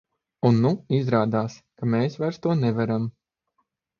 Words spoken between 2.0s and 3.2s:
vairs to nevaram.